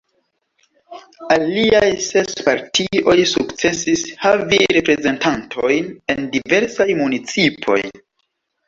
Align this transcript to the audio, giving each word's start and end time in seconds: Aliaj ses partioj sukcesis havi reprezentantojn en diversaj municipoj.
Aliaj 1.35 1.89
ses 2.05 2.33
partioj 2.47 3.15
sukcesis 3.33 4.07
havi 4.25 4.63
reprezentantojn 4.79 5.95
en 6.17 6.29
diversaj 6.39 6.91
municipoj. 7.07 7.81